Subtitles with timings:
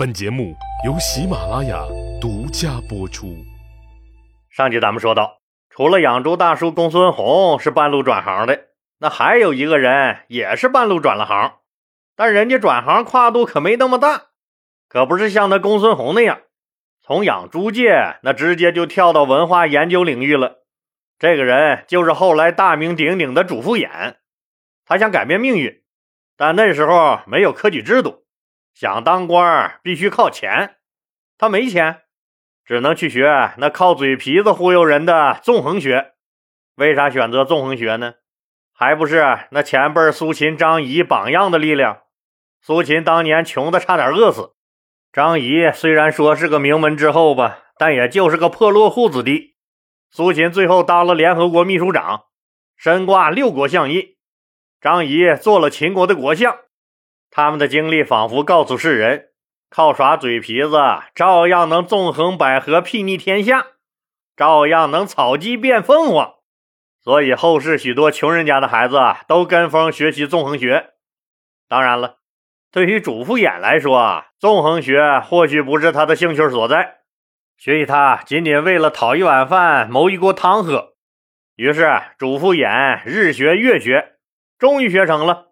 [0.00, 1.84] 本节目由喜马拉雅
[2.22, 3.36] 独家播出。
[4.48, 8.68] 上集咱们说到，除了养猪大叔公孙弘是半路转行的，
[9.00, 11.56] 那还有一个人也是半路转了行，
[12.16, 14.28] 但人家转行跨度可没那么大，
[14.88, 16.40] 可不是像那公孙弘那样，
[17.02, 20.60] 从养猪界那直接就跳到文化研究领域了。
[21.18, 24.14] 这个人就是后来大名鼎鼎的主父偃，
[24.86, 25.82] 他想改变命运，
[26.38, 28.24] 但那时候没有科举制度。
[28.74, 30.76] 想当官必须靠钱，
[31.36, 32.02] 他没钱，
[32.64, 36.12] 只能去学那靠嘴皮子忽悠人的纵横学。
[36.76, 38.14] 为啥选择纵横学呢？
[38.72, 42.04] 还不是那前辈苏秦、张仪榜样的力量。
[42.62, 44.54] 苏秦当年穷的差点饿死，
[45.12, 49.56] 张仪虽然说是个名门之后吧，但也就是个破落户子弟。
[50.10, 52.24] 苏秦最后当了联合国秘书长，
[52.76, 54.16] 身挂六国相印；
[54.80, 56.56] 张仪做了秦国的国相。
[57.30, 59.28] 他们的经历仿佛告诉世人：
[59.70, 60.76] 靠耍嘴皮子，
[61.14, 63.66] 照样能纵横捭阖、睥睨天下，
[64.36, 66.34] 照样能草鸡变凤凰。
[67.02, 70.90] 所以后世许多穷人家的孩子都跟风学习纵横学。
[71.68, 72.16] 当然了，
[72.72, 76.98] 对于主父偃来说，纵横学或许不是他的兴趣所在，
[77.56, 80.94] 学习他仅仅为了讨一碗饭、谋一锅汤喝。
[81.54, 84.16] 于是，主父偃日学月学，
[84.58, 85.49] 终于学成了。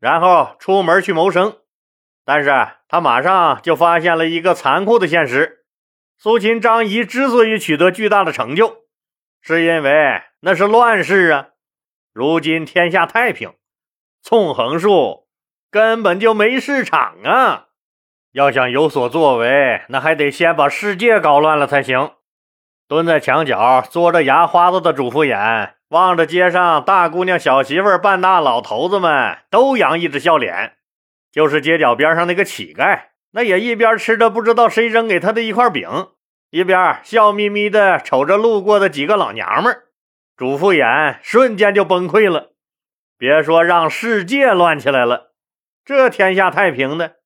[0.00, 1.58] 然后出门去谋生，
[2.24, 2.50] 但是
[2.88, 5.64] 他马上就发现了一个残酷的现实：
[6.18, 8.84] 苏秦、张仪之所以取得巨大的成就，
[9.40, 11.48] 是因为那是乱世啊。
[12.12, 13.54] 如今天下太平，
[14.22, 15.26] 纵横术
[15.70, 17.66] 根本就没市场啊！
[18.32, 22.12] 要想有所作为，那还得先把世界搞乱了才行。
[22.88, 25.74] 蹲在墙角嘬着牙花子的主妇眼。
[25.90, 30.72] 望着街上大姑娘、小媳妇、半大老头子们都洋溢着笑脸，
[31.30, 36.08] 就是街角边上那个乞丐，那也一边吃着不知道谁扔给他的一块饼，
[36.50, 39.84] 一边笑眯眯的瞅着路过的几个老娘们儿。
[40.36, 42.54] 主妇眼瞬间就崩溃了，
[43.16, 45.34] 别说让世界乱起来了，
[45.84, 47.18] 这天下太平的，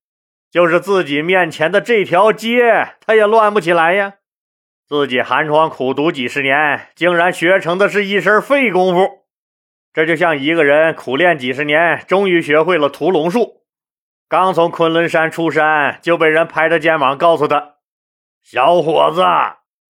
[0.51, 4.17] 就是自己面前的这条街，他也乱不起来呀。
[4.88, 9.26] 自己寒窗苦读几十年，竟然学成的是一身废功夫。
[9.93, 13.65] 这就像一个人苦练几十年，终于学会了屠龙术，
[14.31, 17.75] 刚从昆仑山出山，就被人拍着肩膀告诉他
[18.43, 19.22] ：“小伙子，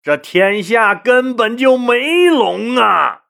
[0.02, 3.26] 这天下根本就没龙啊！”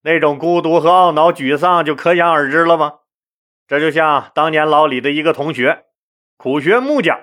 [0.00, 3.00] 那种孤独和懊恼、沮丧就可想而知了吗？
[3.68, 5.84] 这就像当年老李的一个同学，
[6.38, 7.20] 苦学木匠，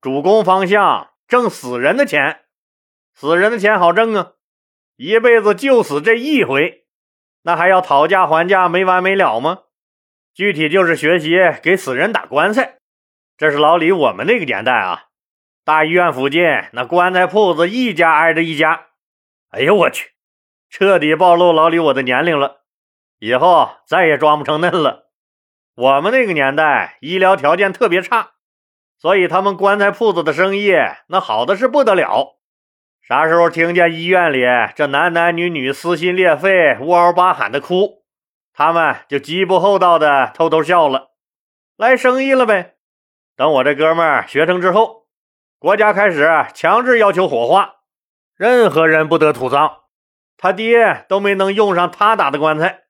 [0.00, 2.42] 主攻方向挣死人的钱。
[3.20, 4.32] 死人的钱好挣啊，
[4.96, 6.86] 一辈子就死这一回，
[7.42, 9.64] 那还要讨价还价没完没了吗？
[10.32, 12.78] 具体就是学习给死人打棺材。
[13.36, 15.08] 这是老李我们那个年代啊，
[15.66, 16.42] 大医院附近
[16.72, 18.86] 那棺材铺子一家挨着一家。
[19.50, 20.12] 哎呦我去，
[20.70, 22.62] 彻底暴露老李我的年龄了，
[23.18, 25.10] 以后再也装不成嫩了。
[25.74, 28.30] 我们那个年代医疗条件特别差，
[28.96, 30.72] 所以他们棺材铺子的生意
[31.08, 32.39] 那好的是不得了。
[33.10, 34.44] 啥时候听见医院里
[34.76, 38.04] 这男男女女撕心裂肺、呜嗷吧喊的哭，
[38.54, 41.08] 他们就极不厚道的偷偷笑了，
[41.76, 42.74] 来生意了呗。
[43.36, 45.06] 等我这哥们儿学成之后，
[45.58, 47.78] 国家开始强制要求火化，
[48.36, 49.78] 任何人不得土葬。
[50.36, 52.82] 他爹都没能用上他打的棺材，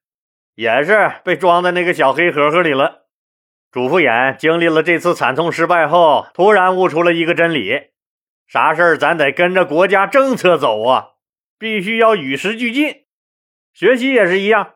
[0.53, 3.07] 也是被装在那个小黑盒盒里了。
[3.71, 7.89] 主妇眼经历了这次惨痛失败后，突然悟出了一个真理。
[8.51, 11.11] 啥事儿咱得跟着国家政策走啊，
[11.57, 13.05] 必须要与时俱进。
[13.71, 14.73] 学习也是一样，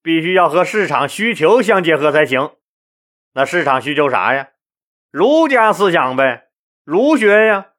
[0.00, 2.52] 必须要和市场需求相结合才行。
[3.34, 4.50] 那市场需求啥呀？
[5.10, 6.50] 儒家思想呗，
[6.84, 7.70] 儒学呀。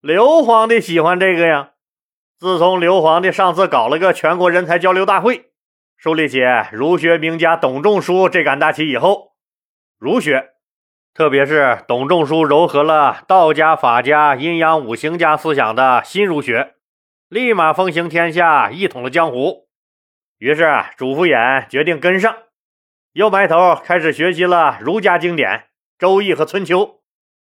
[0.00, 1.72] 刘皇帝喜欢这个呀。
[2.38, 5.50] 自从刘皇帝上次搞了个全国人才交流大会，
[5.96, 6.38] 树立起
[6.70, 9.32] 儒学名家董仲舒这杆大旗以后，
[9.98, 10.52] 儒学。
[11.18, 16.74] 特别是董仲舒糅合了道家、法家、阴阳五行家思想的新儒学，
[17.28, 19.66] 立马风行天下，一统了江湖。
[20.38, 22.36] 于是主父偃决定跟上，
[23.14, 25.50] 又埋头开始学习了儒家经典
[25.98, 26.86] 《周易》和《春秋》。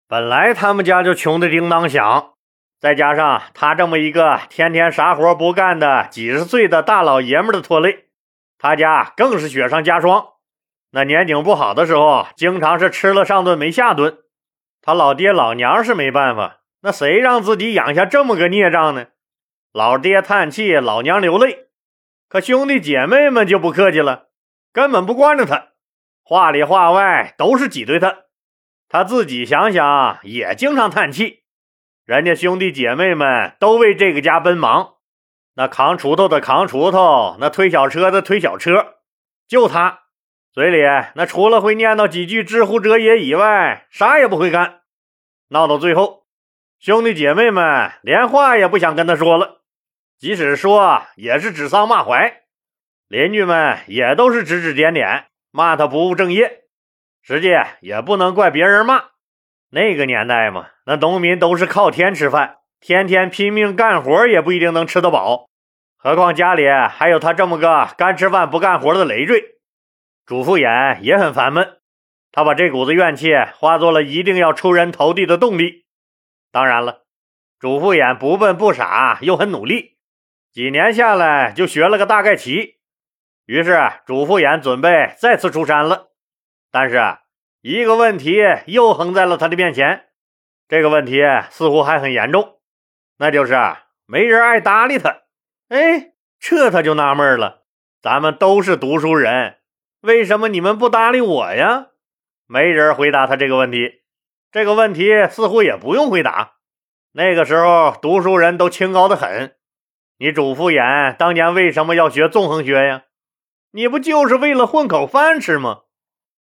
[0.10, 2.34] 本来他们家就穷得叮当响，
[2.82, 8.08] 再加上他这么一个天天啥活不干的几十岁的大老爷们的拖累，
[8.58, 10.33] 他家更是雪上加霜。
[10.96, 14.20] 那年景不好的时候，经常是吃了上顿没下顿。
[14.80, 19.08] 他老爹老娘是没办法，那谁让自己养下这么个孽障呢？
[19.72, 21.70] 老爹叹气，老娘流泪，
[22.30, 24.28] 可兄弟姐妹们就不客气了，
[24.72, 25.70] 根本不惯着他，
[26.24, 28.18] 话里话外都是挤兑他。
[28.88, 31.40] 他自己想想也经常叹气。
[32.06, 34.98] 人家兄弟姐妹们都为这个家奔忙，
[35.56, 38.98] 那扛锄头的扛锄头，那推小车的推小车，
[39.48, 40.03] 就他
[40.54, 40.84] 嘴里
[41.16, 44.82] 那除了会念叨几句“知乎者也”以外，啥也不会干。
[45.50, 46.28] 闹到最后，
[46.80, 49.62] 兄弟姐妹们连话也不想跟他说了，
[50.20, 52.44] 即使说也是指桑骂槐。
[53.08, 56.66] 邻居们也都是指指点点，骂他不务正业。
[57.24, 57.50] 实际
[57.80, 59.06] 也不能怪别人骂，
[59.72, 65.50] 那个年代嘛，那农民都是靠天吃饭，天天拼命干活也不一定能吃得饱。
[65.98, 69.53] 何况家里还有他这么个干吃饭不干活的累赘。
[70.26, 71.80] 主父偃也很烦闷，
[72.32, 75.86] 他把这股子怨气化作了一定要出人头地的动力。
[76.52, 77.04] 当然了，
[77.60, 79.98] 主父偃不笨不傻，又很努力，
[80.52, 82.76] 几年下来就学了个大概齐。
[83.46, 86.12] 于是，主父偃准备再次出山了，
[86.72, 87.18] 但是
[87.62, 90.06] 一个问题又横在了他的面前。
[90.70, 92.60] 这个问题似乎还很严重，
[93.18, 93.54] 那就是
[94.06, 95.24] 没人爱搭理他。
[95.68, 97.66] 哎，这他就纳闷了：
[98.02, 99.58] 咱们都是读书人，
[100.04, 101.88] 为什么你们不搭理我呀？
[102.46, 104.02] 没人回答他这个问题。
[104.52, 106.56] 这个问题似乎也不用回答。
[107.14, 109.56] 那个时候，读书人都清高的很。
[110.18, 113.04] 你主父偃当年为什么要学纵横学呀？
[113.72, 115.84] 你不就是为了混口饭吃吗？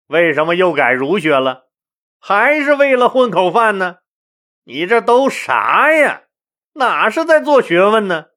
[0.07, 1.67] 为什么又改儒学了？
[2.19, 3.97] 还是为了混口饭呢？
[4.63, 6.23] 你这都啥呀？
[6.73, 8.29] 哪是在做学问呢？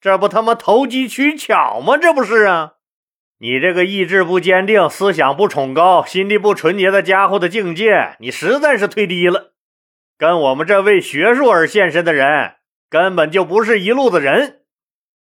[0.00, 1.96] 这不他妈投机取巧吗？
[1.96, 2.72] 这不是啊！
[3.38, 9.52] 你这个意志不坚定、思想不崇高、心地不纯洁的家伙的境界，你实在是忒低了，
[10.16, 12.54] 跟我们这为学术而献身的人
[12.88, 14.62] 根本就不是一路子人。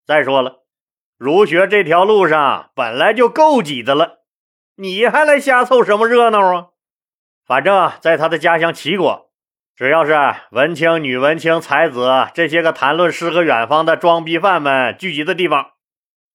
[0.05, 0.63] 再说了。
[1.17, 4.23] 儒学这条路上本来就够挤的了，
[4.75, 6.67] 你还来瞎凑什么热闹啊？
[7.47, 9.31] 反正，在他的家乡齐国，
[9.73, 10.13] 只要是
[10.51, 15.71] 文青、女文青、才子这些个谈论诗和远方的装逼犯们聚集的地方，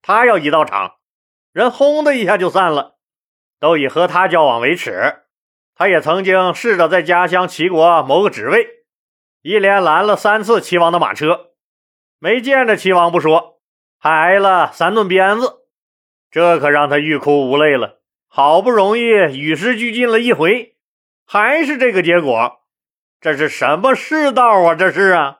[0.00, 0.94] 他要一到场，
[1.52, 2.96] 人轰的一下就散了，
[3.58, 5.22] 都以和他交往为耻。
[5.74, 8.66] 他也曾经试着在家乡齐国谋个职位，
[9.42, 11.50] 一连拦了三次齐王的马车，
[12.18, 13.60] 没见着齐王不说。
[14.00, 15.54] 还挨了三顿鞭子，
[16.30, 17.98] 这可让他欲哭无泪了。
[18.28, 20.76] 好不容易与时俱进了一回，
[21.26, 22.60] 还是这个结果，
[23.20, 24.76] 这是什么世道啊？
[24.76, 25.38] 这是啊！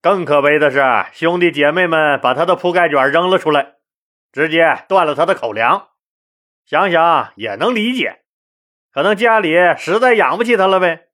[0.00, 3.74] 更可悲的是，兄弟姐妹们把他的铺盖卷扔了出来，
[4.32, 5.88] 直接断了他的口粮。
[6.64, 8.22] 想想也能理解，
[8.92, 11.08] 可能家里实在养不起他了呗。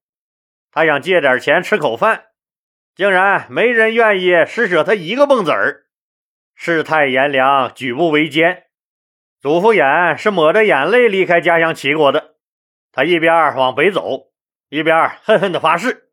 [0.70, 2.26] 他想借点钱吃口饭，
[2.94, 5.86] 竟然没人愿意施舍他一个蹦子儿。
[6.54, 8.64] 世态炎凉，举步维艰。
[9.40, 12.34] 祖父偃是抹着眼泪离开家乡齐国的。
[12.90, 14.32] 他一边往北走，
[14.68, 16.10] 一边恨恨地发誓：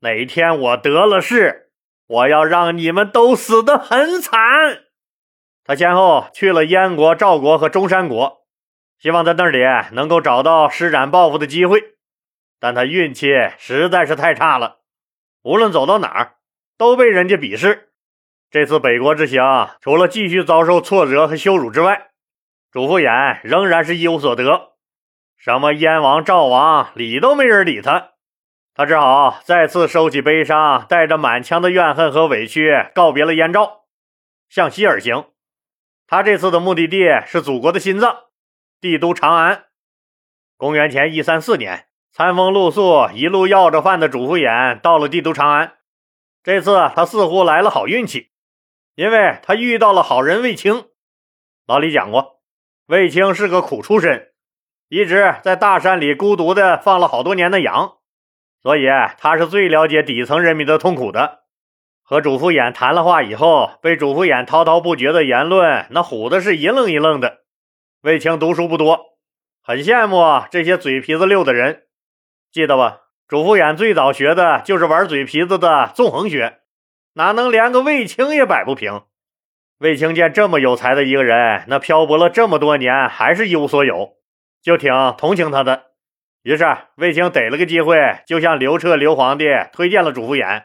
[0.00, 1.72] 哪天我得了势，
[2.06, 4.81] 我要让你们都死得很惨。
[5.64, 8.44] 他先后去了燕国、赵国和中山国，
[8.98, 9.58] 希望在那里
[9.92, 11.82] 能够找到施展抱负的机会。
[12.58, 13.28] 但他运气
[13.58, 14.78] 实在是太差了，
[15.42, 16.34] 无论走到哪儿，
[16.78, 17.90] 都被人家鄙视。
[18.50, 22.10] 这次北国之行，除了继续遭受挫折和羞辱之外，
[22.70, 24.72] 主父偃仍然是一无所得。
[25.36, 28.10] 什么燕王、赵王，理都没人理他。
[28.74, 33.84] 他只好再次收起悲伤，带着满腔的怨恨和委屈，告别了燕赵，
[34.48, 35.24] 向西而行。
[36.12, 38.24] 他这次的目的地是祖国的心脏——
[38.82, 39.64] 帝都长安。
[40.58, 45.78] 公元前一三四年，餐风露宿、一路要着饭的主父偃到了帝都长安。
[46.42, 48.30] 这次他似乎来了好运气。
[48.94, 50.84] 因为他遇到了好人卫青，
[51.66, 52.42] 老李讲过，
[52.88, 54.32] 卫青是个苦出身，
[54.90, 57.96] 一直在大山里孤独的放了好多年的羊，
[58.62, 58.84] 所以
[59.16, 61.41] 他是最了解底层人民的痛苦的。
[62.12, 67.38] 和主父偃谈了话以后，被主父偃滔滔不绝的言论那唬的是一愣一愣的。
[68.02, 69.16] 卫青读书不多，
[69.62, 71.84] 很羡慕这些嘴皮子溜的人，
[72.52, 72.98] 记得吧？
[73.26, 76.58] 主父偃最早学的就是玩嘴皮子的纵横学。
[77.14, 79.04] 哪能连个卫青也摆不平？
[79.78, 84.16] 卫青见这么有才的一个人，那漂泊了这么多年还是一无所有，
[84.62, 85.84] 就挺同情他的。
[86.42, 86.66] 于是
[86.96, 90.64] 卫青逮了个机会，就向刘彻刘皇帝推荐了主父偃，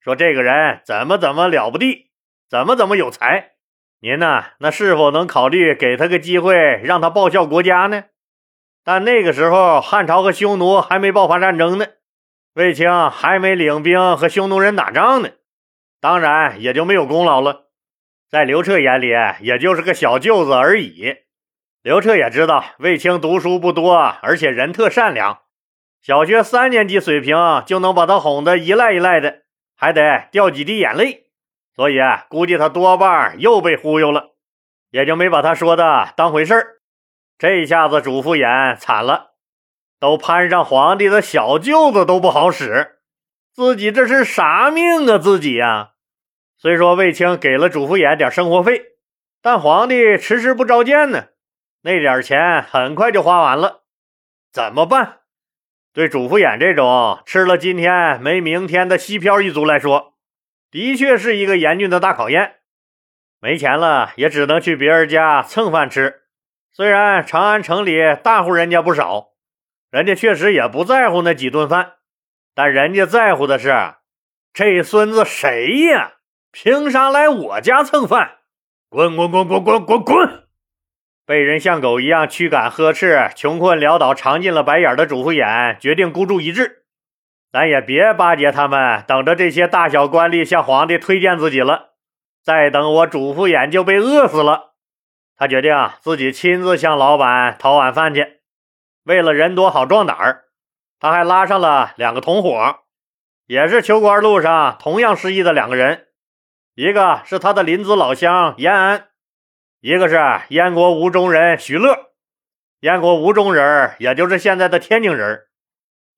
[0.00, 2.10] 说这个人怎么怎么了不地，
[2.48, 3.52] 怎么怎么有才。
[4.00, 8.04] 您呢，那是否能考虑给他个机会，让他报效国家呢？
[8.82, 11.84] 但那个时候汉朝和匈奴还没爆发战争呢，
[12.54, 15.28] 卫青还没领兵和匈奴人打仗呢。
[16.00, 17.66] 当然也就没有功劳了，
[18.30, 21.14] 在刘彻眼里，也就是个小舅子而已。
[21.82, 25.42] 刘彻也知道卫青读书不多，而且人特善良，
[26.00, 29.42] 小学三年级水平就能把他哄得一赖一赖的，
[29.80, 31.28] 还得掉几滴眼泪。
[31.74, 34.34] 所以啊估计他多半又被忽悠了，
[34.90, 36.66] 也就没把他说的当回事儿。
[37.38, 39.30] 这下子主父偃惨了，
[39.98, 42.98] 都攀上皇帝的小舅子都不好使，
[43.54, 45.16] 自己这是啥命啊？
[45.16, 45.92] 自己呀！
[46.58, 48.82] 虽说卫青给了主父偃点生活费，
[49.40, 51.28] 但皇帝迟迟不召见呢，
[51.80, 53.84] 那点钱很快就花完了，
[54.52, 55.19] 怎么办？
[55.92, 60.14] 对主父偃这种吃了今天没明天的西漂一族来说，
[60.70, 62.56] 的确是一个严峻的大考验。
[63.40, 66.22] 没钱了，也只能去别人家蹭饭吃。
[66.72, 69.30] 虽然长安城里大户人家不少，
[69.90, 71.94] 人家确实也不在乎那几顿饭，
[72.54, 73.74] 但人家在乎的是
[74.52, 76.14] 这孙子谁呀？
[76.52, 78.38] 凭啥来我家蹭饭？
[78.88, 80.44] 滚滚滚滚滚滚滚！
[81.30, 86.82] 被人像狗一样驱赶呵斥，穷困潦倒、尝尽了白眼的主父偃决定孤注一掷。
[87.52, 91.90] 咱也别巴结他们，等着这些大小官吏向皇帝推荐自己了，
[92.42, 94.72] 再等我主父偃就被饿死了。
[95.36, 98.40] 他决定自己亲自向老板讨碗饭去。
[99.04, 100.46] 为了人多好壮胆儿，
[100.98, 102.80] 他还拉上了两个同伙，
[103.46, 106.08] 也是求官路上同样失意的两个人，
[106.74, 109.09] 一个是他的邻子老乡延安。
[109.80, 110.20] 一个是
[110.50, 112.10] 燕国吴中人徐乐，
[112.80, 115.46] 燕国吴中人，也就是现在的天津人。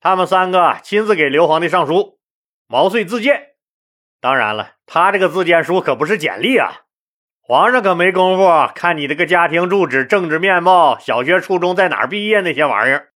[0.01, 2.19] 他们三个亲自给刘皇帝上书，
[2.67, 3.51] 毛遂自荐。
[4.21, 6.81] 当然了，他这个自荐书可不是简历啊，
[7.41, 13.13] 皇上可没工夫看你这个家庭住址、政治面貌、小学、初中在哪儿毕业那些玩意儿。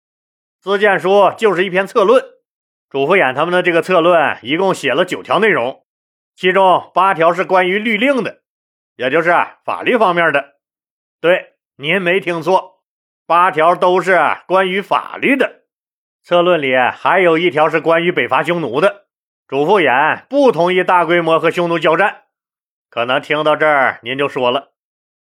[0.61, 2.23] 自荐书就是一篇策论。
[2.87, 5.83] 主父偃他们的这个策论一共写了九条内容，
[6.35, 8.43] 其中八条是关于律令的。
[8.95, 9.33] 也就是
[9.63, 10.55] 法律方面的，
[11.19, 12.83] 对，您没听错，
[13.27, 15.63] 八条都是关于法律的。
[16.23, 19.05] 策论里还有一条是关于北伐匈奴的。
[19.47, 22.23] 主父偃不同意大规模和匈奴交战。
[22.89, 24.71] 可能听到这儿，您就说了：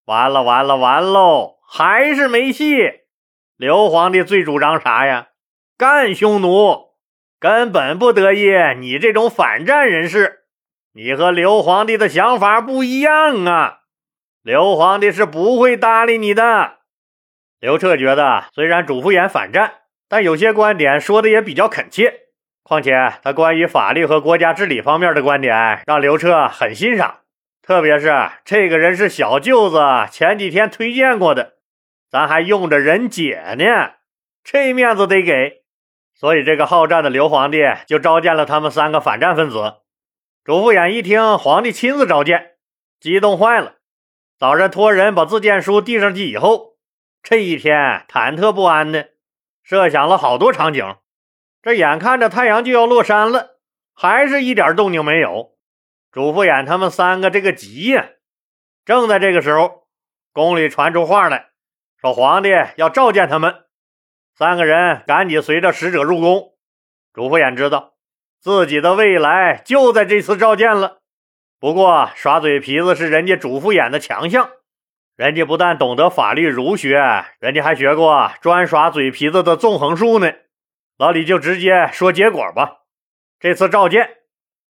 [0.04, 3.02] 完了，完了，完喽，还是没戏。
[3.56, 5.28] 刘皇帝最主张啥呀？
[5.78, 6.96] 干匈奴，
[7.38, 10.41] 根本不得意你这种反战人士。
[10.94, 13.78] 你和刘皇帝的想法不一样啊！
[14.42, 16.80] 刘皇帝是不会搭理你的。
[17.60, 19.72] 刘彻觉得，虽然主父偃反战，
[20.06, 22.20] 但有些观点说的也比较恳切。
[22.62, 27.20] 况且他关于法律和国家治理方面的观点，让刘彻很欣赏。
[27.62, 28.12] 特别是
[28.44, 29.80] 这个人是小舅子
[30.10, 31.54] 前几天推荐过的，
[32.10, 33.92] 咱还用着人姐呢，
[34.44, 35.62] 这面子得给。
[36.14, 39.76] 所以这个好战的刘皇帝就召见了他们三个反战分子。
[40.44, 42.56] 主父偃一听皇帝亲自召见，
[42.98, 43.76] 激动坏了。
[44.36, 46.78] 早上托人把自荐书递上去以后，
[47.22, 49.10] 这一天忐忑不安的，
[49.62, 50.96] 设想了好多场景。
[51.62, 53.60] 这眼看着太阳就要落山了，
[53.94, 55.56] 还是一点动静没有。
[56.10, 58.08] 主父偃他们三个这个急呀！
[58.84, 59.86] 正在这个时候，
[60.32, 61.50] 宫里传出话来，
[62.00, 63.66] 说皇帝要召见他们。
[64.34, 66.56] 三个人赶紧随着使者入宫。
[67.12, 67.91] 主父偃知道。
[68.42, 70.98] 自己的未来就在这次召见了。
[71.60, 74.50] 不过耍嘴皮子是人家主父偃的强项，
[75.14, 80.32] 人家不但懂得法律儒学，人家还学过专耍嘴皮子的纵横术呢。
[80.98, 82.78] 老李就直接说结果吧。
[83.38, 84.10] 这次召见，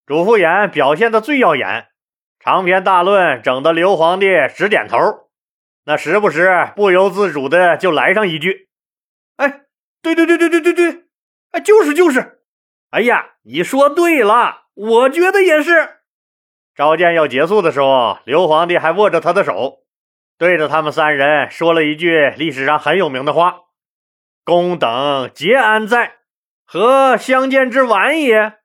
[0.04, 1.86] 主父偃表现的最耀眼，
[2.40, 4.98] 长篇大论整得刘皇帝直点头，
[5.86, 8.68] 那时不时不由自主的就来上一句
[9.36, 9.62] ：“哎，
[10.02, 11.04] 对对对对对对对，
[11.52, 12.40] 哎，就是就是。”
[12.92, 16.00] 哎呀，你说对了，我觉得也是。
[16.74, 19.84] 召见要结束的时候，刘皇帝还握着他的手，
[20.36, 23.60] 对着他们三人说了一句历史上很有名的话
[24.44, 26.16] ：“公等皆安在，
[26.66, 28.58] 何相见之晚也？”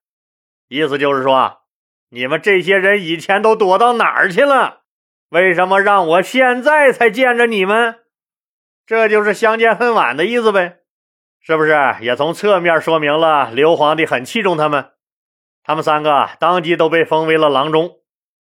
[0.67, 1.61] 意思就是说，
[2.09, 4.81] 你们这些人以前都躲到哪儿去了？
[5.29, 7.99] 为什么让我现在才见着你们？
[8.85, 10.79] 这就是相见恨晚的意思呗。
[11.41, 14.91] 是不是也从侧面说明了刘皇帝很器重他们？
[15.63, 17.97] 他们三个当即都被封为了郎中。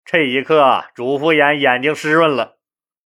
[0.06, 2.58] 这一刻，主父偃眼睛湿润了。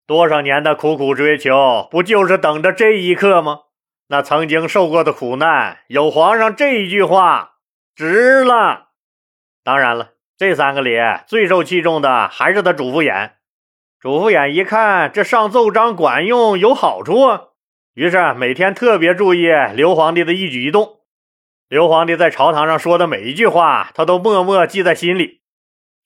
[0.05, 3.62] 多少年的苦苦追求，不就是等着这一刻吗？
[4.08, 7.53] 那曾经受过的苦难，有皇上这一句话，
[7.96, 8.89] 值了。
[9.63, 13.32] 当然了，这三个里最受器重的还是他主父偃。
[14.00, 17.41] 主父偃一看，这上奏章管用，有好处啊。
[17.93, 21.01] 于是每天特别注意刘皇帝的一举一动，
[21.69, 25.41] 刘皇帝在朝堂上说的每一句话，他都默默记在心里。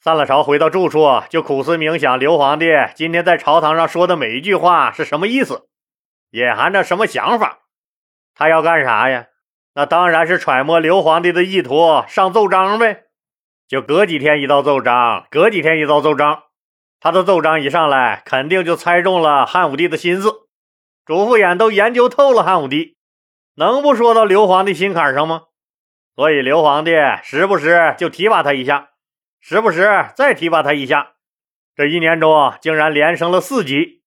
[0.01, 5.69] 散了朝，回到住处，就苦思冥想刘皇帝今天在朝堂上说的每一句话是什么意思，
[6.31, 7.59] 隐含着什么想法。
[8.35, 9.27] 他要干啥呀？
[9.73, 13.05] 那当然是揣摩刘皇帝的意图上奏章呗。
[13.67, 16.43] 就隔几天一道奏章，隔几天一道奏章。
[16.99, 20.46] 他的奏章一上来，肯定就猜中了汉武帝的心思。
[21.07, 22.97] 主父偃都研究透了汉武帝，
[23.55, 25.43] 能不说到刘皇帝心坎上吗？
[26.17, 26.91] 所以刘皇帝
[27.23, 28.89] 时不时就提拔他一下，
[29.39, 29.87] 时不时
[30.17, 31.13] 再提拔他一下。
[31.77, 34.01] 这一年中，竟然连升了四级，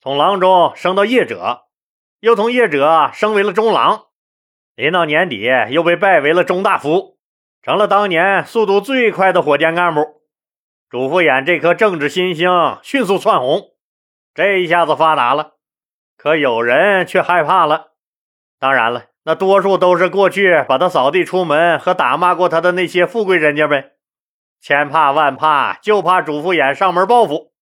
[0.00, 1.66] 从郎中升到业者，
[2.18, 4.06] 又从业者升为了中郎。
[4.74, 7.16] 临到年底，又被拜为了中大夫，
[7.62, 10.22] 成了当年速度最快的火箭干部。
[10.88, 12.50] 主父偃这颗政治新星
[12.82, 13.68] 迅速窜红，
[14.34, 15.59] 这一下子发达了。
[16.22, 17.92] 可有人却害怕了。
[18.58, 23.92] 当然了，那多数都是过去把他扫地出门和打骂过他的那些富贵人家呗。
[24.60, 27.54] 千怕万怕，就怕主父偃上门报复。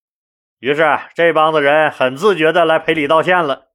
[0.59, 3.67] 于是这帮子人很自觉的来赔礼道歉了，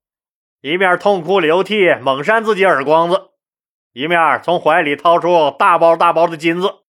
[0.59, 3.29] 一面痛哭流涕，猛扇自己耳光子。
[3.93, 6.79] 一面从怀里掏出大包大包的金子，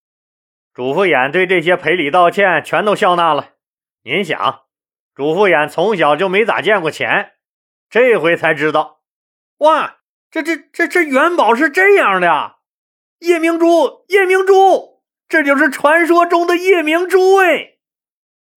[0.72, 3.50] 主父偃对这些赔礼道歉全都笑纳了。
[4.02, 4.62] 您想，
[5.14, 7.33] 主父偃从小就没咋见过钱，
[7.94, 9.02] 这回才知道，
[9.58, 9.98] 哇，
[10.28, 12.56] 这这这这元宝是这样的，
[13.20, 17.74] 夜明珠，夜明珠，这就是传说中的夜明珠哎！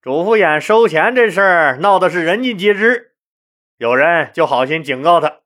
[0.02, 3.12] 主父偃收钱这事儿闹的是人尽皆知，
[3.78, 5.42] 有人就好心警告他，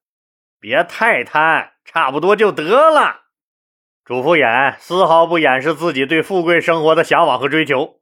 [0.58, 1.74] 别太贪。
[1.84, 3.24] 差不多就得了。
[4.06, 8.00] 主父偃丝毫不掩饰自己对富贵生活的向往和追求。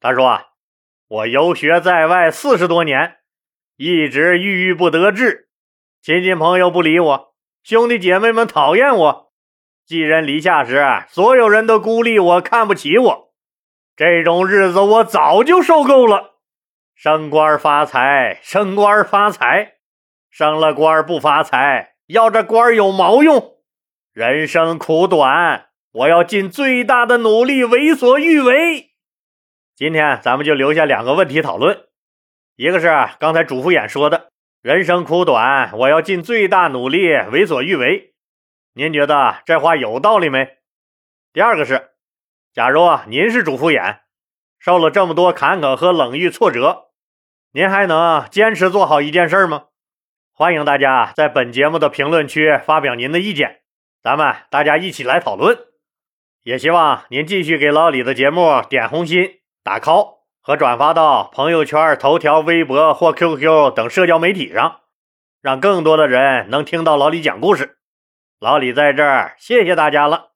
[0.00, 0.48] 他说啊
[1.08, 3.19] ：“我游学在外四十多年，
[3.82, 5.48] 一直郁郁不得志，
[6.02, 9.32] 亲戚朋友不理我，兄弟姐妹们讨厌我，
[9.86, 13.32] 寄人篱下时，所有人都孤立我，看不起我。
[13.96, 16.34] 这种日子我早就受够了。
[16.94, 19.76] 升官发财，升官发财，
[20.28, 23.54] 升了官不发财。”要这官有毛用？
[24.12, 28.90] 人生苦短，我要尽最大的努力为所欲为。
[29.74, 31.86] 今天咱们就留下两个问题讨论，
[32.60, 38.12] 一个是刚才主妇演说的“人生苦短，我要尽最大努力为所欲为”，
[38.76, 40.58] 您觉得这话有道理没？
[41.32, 41.92] 第二个是，
[42.52, 44.00] 假如啊您是主妇演，
[44.58, 46.90] 受了这么多坎坷和冷遇挫折，
[47.52, 49.68] 您还能坚持做好一件事吗？
[50.34, 53.62] 欢迎大家在本节目的评论区发表您的意见，
[54.02, 55.56] 咱们大家一起来讨论。
[56.42, 64.80] 也希望您继续给老李的节目点红心、打 call 和转发到朋友圈、头条、微博或 QQ 等社交媒体上，
[65.42, 67.76] 让更多的人能听到老李讲故事。
[68.40, 70.29] 老李在这儿，谢谢大家了。